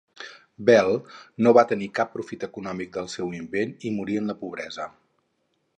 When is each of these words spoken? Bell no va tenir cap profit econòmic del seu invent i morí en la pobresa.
Bell 0.69 0.89
no 1.47 1.53
va 1.57 1.65
tenir 1.73 1.89
cap 1.99 2.09
profit 2.15 2.47
econòmic 2.49 2.91
del 2.97 3.11
seu 3.17 3.37
invent 3.41 3.77
i 3.91 3.95
morí 3.99 4.21
en 4.23 4.33
la 4.33 4.39
pobresa. 4.45 4.89